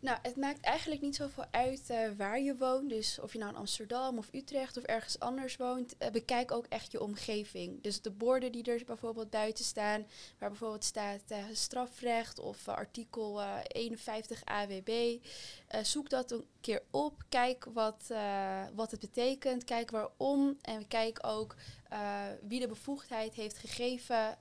[0.00, 2.88] Nou, het maakt eigenlijk niet zoveel uit uh, waar je woont.
[2.88, 5.94] Dus of je nou in Amsterdam of Utrecht of ergens anders woont.
[5.98, 7.82] Uh, bekijk ook echt je omgeving.
[7.82, 10.06] Dus de borden die er bijvoorbeeld buiten staan.
[10.38, 15.18] Waar bijvoorbeeld staat uh, strafrecht of artikel 51 AWB.
[15.82, 17.22] zoek dat een keer op.
[17.28, 18.12] Kijk wat,
[18.74, 19.64] wat het betekent.
[19.64, 20.58] Kijk waarom.
[20.62, 21.54] En kijk ook
[22.42, 24.38] wie de bevoegdheid heeft gegeven.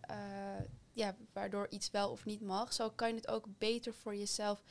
[0.94, 2.74] ja, waardoor iets wel of niet mag.
[2.74, 4.62] Zo kan je het ook beter voor jezelf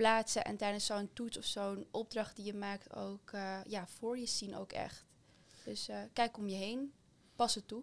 [0.00, 4.18] plaatsen en tijdens zo'n toets of zo'n opdracht die je maakt ook uh, ja, voor
[4.18, 5.06] je zien ook echt.
[5.64, 6.92] Dus uh, kijk om je heen,
[7.36, 7.82] pas het toe.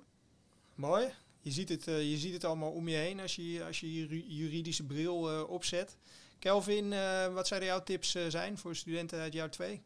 [0.76, 1.06] Mooi.
[1.42, 3.94] Je ziet het, uh, je ziet het allemaal om je heen als je als je,
[3.94, 5.98] je juridische bril opzet.
[6.40, 6.90] Kelvin,
[7.34, 9.82] wat zouden jouw tips zijn voor studenten uit jaar 2?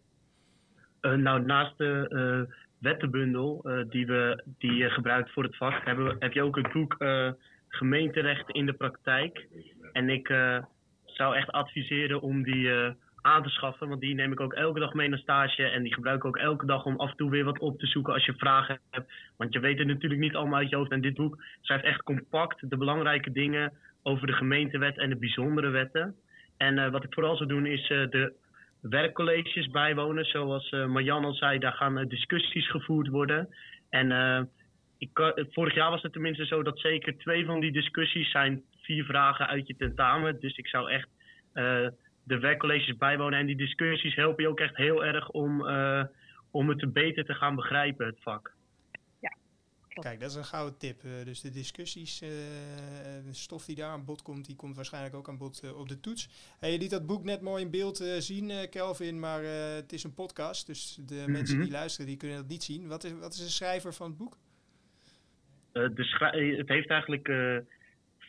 [1.02, 6.34] nou, naast de wettenbundel die, we, die je gebruikt voor het vak, hebben we, heb
[6.34, 6.98] je ook het boek
[7.68, 9.48] Gemeenterecht in de praktijk.
[9.92, 10.30] En ik
[11.22, 12.70] zou echt adviseren om die
[13.22, 13.88] aan te schaffen.
[13.88, 15.64] Want die neem ik ook elke dag mee naar stage.
[15.64, 17.88] En die gebruik ik ook elke dag om af en toe weer wat op te
[17.88, 19.12] zoeken als je vragen hebt.
[19.38, 20.92] Want je weet het natuurlijk niet allemaal uit je hoofd.
[20.92, 25.70] En dit boek schrijft echt compact de belangrijke dingen over de gemeentewet en de bijzondere
[25.70, 26.16] wetten.
[26.58, 28.34] En uh, wat ik vooral zou doen is uh, de
[28.82, 30.26] werkcolleges bijwonen.
[30.26, 33.50] Zoals uh, Marjan al zei, daar gaan discussies gevoerd worden.
[33.90, 34.50] En
[34.98, 39.04] ik, vorig jaar was het tenminste zo dat zeker twee van die discussies zijn vier
[39.04, 40.40] vragen uit je tentamen.
[40.40, 41.08] Dus ik zou echt
[42.24, 43.40] de werkcolleges bijwonen.
[43.40, 46.04] En die discussies helpen je ook echt heel erg om, uh,
[46.52, 48.54] om het beter te gaan begrijpen, het vak.
[49.20, 49.36] Ja,
[49.88, 51.04] Kijk, dat is een gouden tip.
[51.04, 52.30] Uh, dus de discussies, uh,
[53.26, 56.00] de stof die daar aan bod komt, die komt waarschijnlijk ook aan bod op de
[56.00, 56.56] toets.
[56.60, 59.44] Hey, je liet dat boek net mooi in beeld zien, Kelvin, maar
[59.76, 60.68] het is een podcast.
[60.68, 61.32] Dus de mhm.
[61.32, 62.88] mensen die luisteren, die kunnen dat niet zien.
[62.88, 64.38] Wat is, wat is de schrijver van het boek?
[65.72, 67.28] de het heeft eigenlijk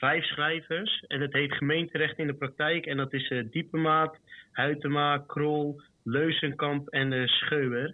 [0.05, 1.05] vijf schrijvers.
[1.09, 2.87] En het heet Gemeenterecht in de Praktijk.
[2.87, 4.17] En dat is uh, Diepemaat,
[4.53, 7.93] Huytema, Krol, Leuzenkamp en uh.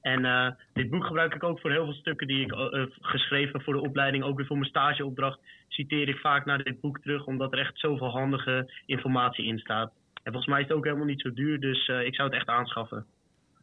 [0.00, 2.52] En uh, dit boek gebruik ik ook voor heel veel stukken die ik
[3.00, 4.24] geschreven voor de opleiding.
[4.24, 7.26] Ook weer voor mijn stageopdracht citeer ik vaak naar dit boek terug.
[7.26, 9.92] Omdat er echt zoveel handige informatie in staat.
[10.22, 11.60] En volgens mij is het ook helemaal niet zo duur.
[11.60, 13.06] Dus ik zou het echt aanschaffen.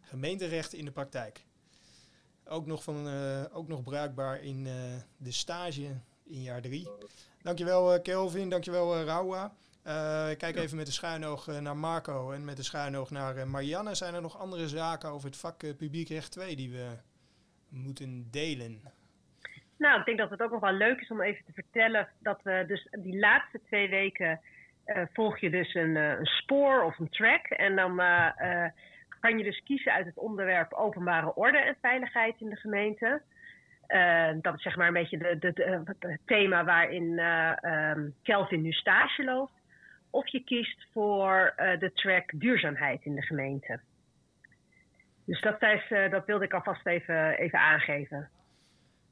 [0.01, 1.45] Gemeenterecht in de praktijk.
[2.45, 3.08] Ook nog, van,
[3.54, 4.63] ook nog bruikbaar in
[5.17, 6.88] de stage in jaar drie.
[7.43, 9.51] Dankjewel uh, Kelvin, dankjewel uh, Raua.
[9.88, 13.95] Uh, kijk even met de schuinoog naar Marco en met de schuinoog naar Marianne.
[13.95, 16.88] Zijn er nog andere zaken over het vak publiekrecht 2 die we
[17.69, 18.82] moeten delen?
[19.77, 22.39] Nou, ik denk dat het ook nog wel leuk is om even te vertellen dat
[22.43, 24.39] we dus die laatste twee weken
[25.13, 27.45] volg je dus een, een, spoor of een track.
[27.45, 27.95] En dan
[29.19, 33.21] kan je dus kiezen uit het onderwerp openbare orde en veiligheid in de gemeente.
[33.93, 38.71] Uh, dat is zeg maar een beetje de, de, het thema waarin uh, Kelvin nu
[38.71, 39.54] stage loopt.
[40.10, 43.80] Of je kiest voor uh, de track duurzaamheid in de gemeente.
[45.25, 48.30] Dus dat, is, dat wilde ik alvast even, even aangeven.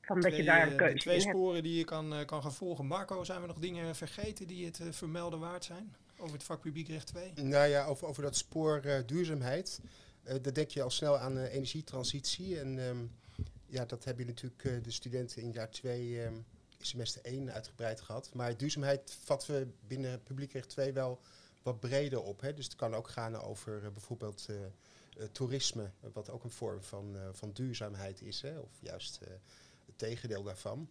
[0.02, 2.86] Van dat je daar een keuze twee sporen die je kan, kan gaan volgen.
[2.86, 5.96] Marco, zijn we nog dingen vergeten die het vermelden waard zijn?
[6.18, 7.34] Over het vak publiekrecht 2?
[7.36, 9.82] Nou ja, over, over dat spoor duurzaamheid.
[10.42, 12.60] daar denk je al snel aan energietransitie.
[12.60, 12.98] En ehm,
[13.70, 16.36] ja, dat hebben natuurlijk uh, de studenten in jaar 2, uh, ehm,
[16.80, 18.34] semester 1 uitgebreid gehad.
[18.34, 21.22] Maar duurzaamheid vatten we binnen publiekrecht 2 wel
[21.64, 22.42] wat breder op.
[22.42, 22.54] Hè.
[22.54, 27.16] Dus het kan ook gaan over uh, bijvoorbeeld eh, toerisme, wat ook een vorm van,
[27.32, 28.42] van duurzaamheid is.
[28.42, 29.20] Hè, of juist
[29.86, 30.90] het tegendeel daarvan.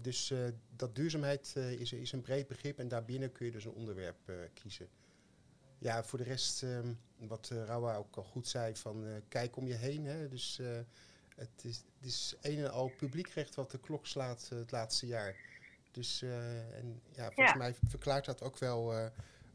[0.00, 0.32] dus
[0.76, 4.88] dat duurzaamheid is, is een breed begrip en daarbinnen kun je dus een onderwerp kiezen.
[5.78, 9.74] Ja, voor de rest, ehm, wat Rawa ook al goed zei, van kijk om je
[9.74, 10.04] heen.
[10.04, 10.28] Hè.
[10.28, 10.60] Dus
[11.38, 15.06] het is, het is een en al publiekrecht wat de klok slaat uh, het laatste
[15.06, 15.36] jaar.
[15.90, 19.06] Dus uh, en ja, volgens mij verklaart dat ook wel uh,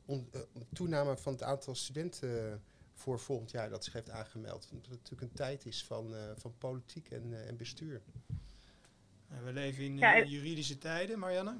[0.05, 0.29] on,
[0.73, 4.69] toename van het aantal studenten voor volgend jaar dat zich heeft aangemeld.
[4.71, 8.01] Omdat het natuurlijk een tijd is van, van politiek en, en bestuur.
[9.43, 11.55] We leven in ja, juridische tijden, Marianne.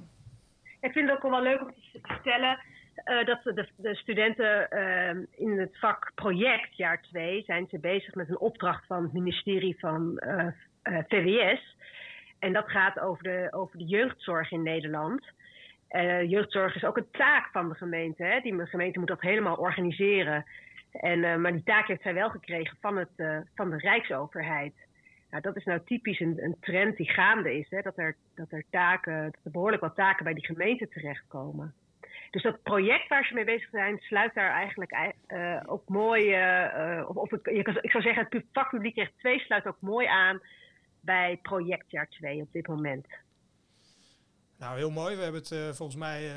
[0.79, 2.59] Ik vind het ook wel leuk om te vertellen
[3.05, 8.15] uh, dat de, de studenten uh, in het vak project jaar 2 zijn ze bezig
[8.15, 10.47] met een opdracht van het ministerie van eh,
[10.81, 11.75] eh, VWS.
[12.39, 15.25] En dat gaat over de, over de jeugdzorg in Nederland.
[16.27, 18.23] jeugdzorg is ook een taak van de gemeente.
[18.23, 18.39] Hè?
[18.39, 20.45] Die gemeente moet dat helemaal organiseren.
[20.91, 24.73] En, maar die taak heeft zij wel gekregen van, het, van de Rijksoverheid.
[25.29, 27.69] Nou, dat is nou typisch een, een trend die gaande is.
[27.69, 27.81] Hè?
[27.81, 31.73] Dat, er, dat, er taken, dat er behoorlijk wat taken bij die gemeente terechtkomen.
[32.33, 36.37] Dus dat project waar ze mee bezig zijn, sluit daar eigenlijk uh, ook mooi.
[36.37, 37.47] Uh, of, of ik,
[37.81, 40.41] ik, zou zeggen, het vakpubliek recht 2 sluit ook mooi aan
[40.99, 43.07] bij projectjaar 2 op dit moment.
[44.57, 45.15] Nou, heel mooi.
[45.15, 46.31] We hebben het uh, volgens mij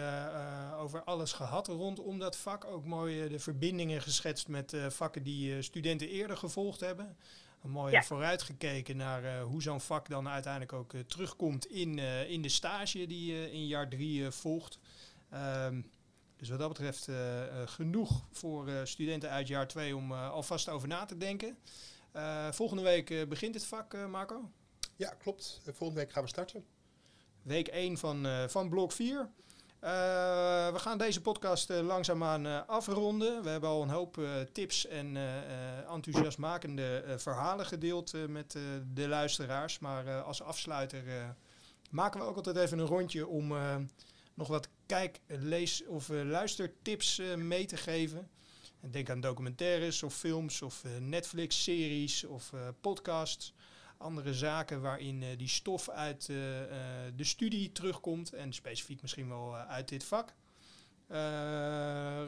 [0.79, 2.65] over alles gehad rondom dat vak.
[2.65, 7.17] Ook mooi de verbindingen geschetst met vakken die studenten eerder gevolgd hebben.
[7.63, 8.03] Mooi ja.
[8.03, 13.53] vooruitgekeken naar hoe zo'n vak dan uiteindelijk ook terugkomt in, in de stage die je
[13.53, 14.79] in jaar drie volgt.
[15.35, 15.91] Um,
[16.37, 20.69] dus wat dat betreft uh, uh, genoeg voor uh, studenten uit jaar 2 om alvast
[20.69, 21.59] over na te denken.
[22.51, 24.51] volgende week begint het vak, Marco?
[24.97, 25.61] Ja, klopt.
[25.65, 26.65] volgende week gaan we starten.
[27.43, 29.31] Week 1 van, van blok 4.
[29.81, 33.43] we gaan deze podcast langzaamaan afronden.
[33.43, 34.21] We hebben al een hoop
[34.53, 35.17] tips en
[35.89, 38.59] enthousiasmakende verhalen gedeeld met
[38.95, 39.79] de luisteraars.
[39.79, 41.03] Maar als afsluiter
[41.91, 43.55] maken we ook altijd even een rondje om
[44.35, 48.31] nog wat kijk, lees of luistertips mee te geven.
[48.90, 53.55] Denk aan documentaires of films of Netflix-series of podcasts
[53.99, 56.37] andere zaken waarin uh, die stof uit uh,
[57.16, 60.35] de studie terugkomt en specifiek misschien wel uit dit vak.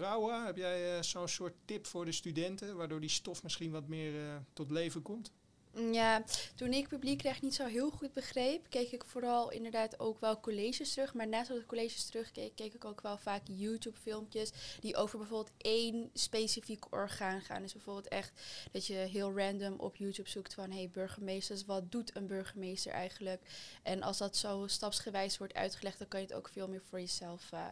[0.01, 4.43] Rauwa, heb jij zo'n soort tip voor de studenten waardoor die stof misschien wat meer
[4.53, 5.33] tot leven komt?
[5.81, 6.23] Ja,
[6.55, 10.93] toen ik publiekrecht niet zo heel goed begreep, keek ik vooral inderdaad ook wel colleges
[10.93, 11.15] terug.
[11.15, 15.57] Maar naast dat ik colleges terugkeek, keek ik ook wel vaak YouTube-filmpjes die over bijvoorbeeld
[15.57, 17.63] één specifiek orgaan gaan.
[17.63, 18.33] Dus bijvoorbeeld echt
[18.73, 23.43] dat je heel random op YouTube zoekt van, hey burgemeesters, wat doet een burgemeester eigenlijk?
[23.83, 27.01] En als dat zo stapsgewijs wordt uitgelegd, dan kan je het ook veel meer voor
[27.01, 27.67] jezelf uh,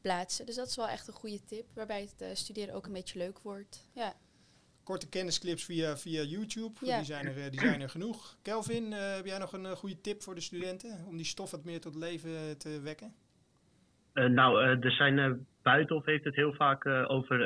[0.00, 0.46] plaatsen.
[0.46, 3.18] Dus dat is wel echt een goede tip, waarbij het uh, studeren ook een beetje
[3.18, 3.78] leuk wordt.
[3.92, 4.16] Ja
[4.90, 6.74] korte kennisclips via, via YouTube.
[6.80, 8.36] Die, zijn er, eh, die zijn er genoeg.
[8.42, 11.50] Kelvin, uh, heb jij nog een uh, goede tip voor de studenten om die stof
[11.50, 13.12] wat meer tot leven te wekken?
[14.14, 17.38] nou, er zijn Buitenhof heeft het heel vaak over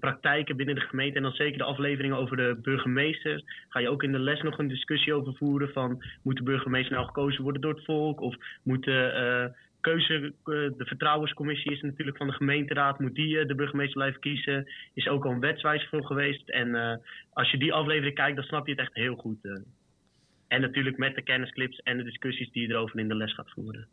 [0.00, 1.16] praktijken binnen de gemeente.
[1.16, 3.42] En dan zeker de afleveringen over de burgemeester.
[3.68, 6.94] Ga je ook in de les nog een discussie over voeren van moet de burgemeester
[6.94, 8.20] nou gekozen worden door het volk?
[8.20, 9.54] Of moeten
[9.84, 12.98] keuze, eh, de vertrouwenscommissie is natuurlijk van de gemeenteraad.
[12.98, 14.68] Moet die eh, de burgemeester blijven kiezen?
[14.94, 16.48] Is ook al een wetswijziging geweest.
[16.48, 16.96] En eh,
[17.32, 19.38] als je die aflevering kijkt, dan snap je het echt heel goed.
[20.48, 23.50] En natuurlijk met de kennisclips en de discussies die je erover in de les gaat
[23.50, 23.88] voeren.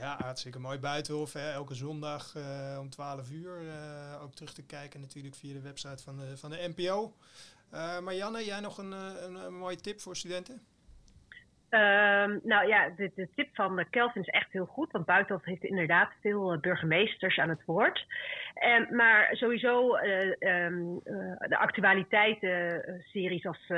[0.00, 0.78] Ja, hartstikke mooi.
[0.78, 1.50] Buitenhof, hè?
[1.50, 2.34] elke zondag
[2.80, 3.52] om 12 uur.
[4.22, 7.12] ook terug te kijken natuurlijk via de website van de, van de NPO.
[8.02, 10.60] Marianne, jij nog een, een mooie tip voor studenten?
[11.76, 14.92] Um, nou ja, de, tip van Kelvin is echt heel goed.
[14.92, 18.06] Want Buitenhof heeft inderdaad veel uh, burgemeesters aan het woord.
[18.54, 23.72] En, maar sowieso um, uh, de actualiteiten-series als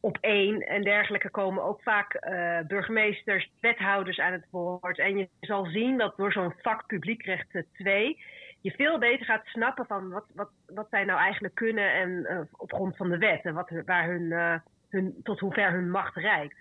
[0.00, 2.18] Op één en dergelijke komen ook vaak
[2.66, 4.98] burgemeesters, wethouders aan het woord.
[4.98, 8.22] En je zal zien dat door zo'n vak publiekrecht 2
[8.60, 12.72] je veel beter gaat snappen van wat, wat, wat zij nou eigenlijk kunnen en op
[12.72, 13.44] grond van de wet.
[13.44, 14.60] En wat, waar hun
[14.94, 16.58] hun, tot hoever hun macht reikt.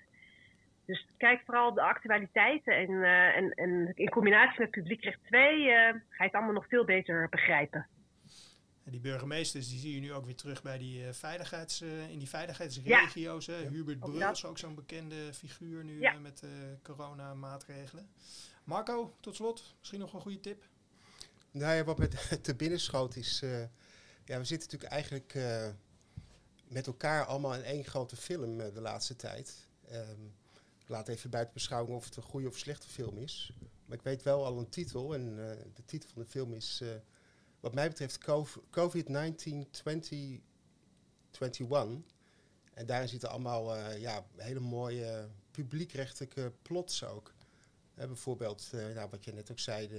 [0.85, 5.59] Dus kijk vooral op de actualiteiten en, uh, en, en in combinatie met publiekrecht 2
[5.59, 7.87] uh, eh, ga je het allemaal nog veel beter begrijpen.
[8.83, 12.19] En die burgemeesters die zie je nu ook weer terug bij die, uh, veiligheids, in
[12.19, 13.45] die veiligheidsregio's.
[13.45, 13.53] Ja.
[13.53, 16.13] Hubert Brul is ook zo'n bekende figuur nu ja.
[16.19, 16.43] met
[16.81, 18.09] coronamaatregelen.
[18.63, 20.63] Marco, tot slot, misschien nog een goede tip?
[21.51, 23.39] Nou ja, wat met te binnen schoot is...
[24.25, 25.35] ja, we zitten natuurlijk eigenlijk
[26.67, 29.67] met elkaar allemaal in één grote film de laatste tijd.
[29.91, 30.42] Um, ik
[30.85, 33.53] laat even buiten beschouwing of het een goede of slechte film is.
[33.85, 35.13] Maar ik weet wel al een titel.
[35.13, 35.35] En uh,
[35.73, 36.89] de titel van de film is, uh,
[37.59, 38.17] wat mij betreft,
[38.69, 42.11] COVID-19 2021.
[42.73, 47.33] En daarin zitten allemaal uh, ja, hele mooie publiekrechtelijke plots ook.
[47.95, 49.89] bijvoorbeeld, nou, wat je net ook zei,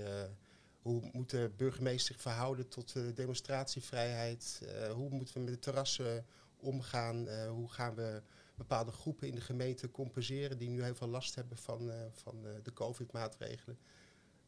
[0.82, 4.60] hoe moet de burgemeester zich verhouden tot de demonstratievrijheid?
[4.94, 7.46] hoe moeten we met de terrassen omgaan?
[7.46, 8.22] hoe gaan we
[8.54, 12.46] bepaalde groepen in de gemeente compenseren die nu heel veel last hebben van, uh, van
[12.46, 13.78] uh, de COVID-maatregelen.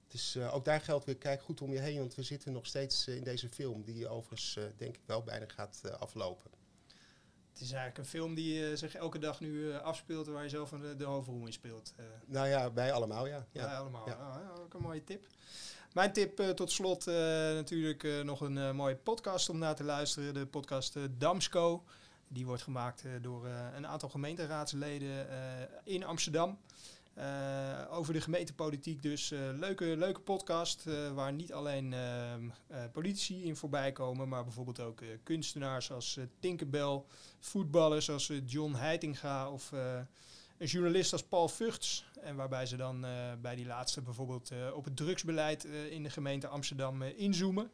[0.06, 2.66] Dus uh, ook daar geldt weer, kijk goed om je heen, want we zitten nog
[2.66, 6.50] steeds in deze film, die overigens denk ik wel bijna gaat aflopen.
[7.50, 10.96] Het is eigenlijk een film die zich elke dag nu afspeelt, waar je zelf de,
[10.96, 11.94] de hoofdrol in speelt.
[12.26, 13.46] nou ja, wij allemaal, ja.
[13.52, 14.08] Ja, wij allemaal.
[14.08, 14.14] Ja.
[14.14, 15.26] Ah, ook een mooie tip.
[15.92, 17.06] Mijn tip tot slot
[17.54, 20.34] natuurlijk nog een mooie podcast om naar te luisteren.
[20.34, 21.84] De podcast Damsco.
[22.28, 25.38] Die wordt gemaakt eh, door eh, een aantal gemeenteraadsleden eh,
[25.84, 26.58] in Amsterdam.
[27.90, 29.30] over de gemeentepolitiek dus.
[29.58, 30.84] leuke, leuke podcast
[31.14, 31.94] waar niet alleen
[32.92, 37.02] politici in voorbij komen, maar bijvoorbeeld ook kunstenaars als Tinkerbell,
[37.40, 39.72] voetballers als John Heitinga of
[40.58, 42.04] een journalist als Paul Vugts.
[42.20, 43.06] En waarbij ze dan
[43.40, 47.70] bij die laatste bijvoorbeeld op het drugsbeleid in de gemeente Amsterdam inzoomen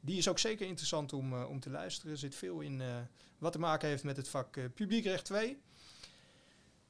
[0.00, 2.12] die is ook zeker interessant om, uh, om te luisteren.
[2.12, 2.96] Er zit veel in uh,
[3.38, 5.60] wat te maken heeft met het vak uh, publiekrecht 2.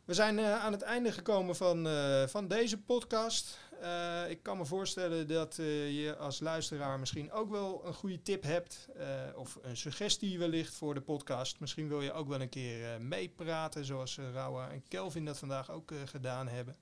[0.04, 1.88] We zijn aan het einde gekomen van,
[2.28, 3.58] van deze podcast.
[4.28, 8.88] ik kan me voorstellen dat je als luisteraar misschien ook wel een goede tip hebt.
[9.34, 11.60] of een suggestie wellicht voor de podcast.
[11.60, 15.92] Misschien wil je ook wel een keer meepraten, zoals Rauwa en Kelvin dat vandaag ook
[16.04, 16.76] gedaan hebben.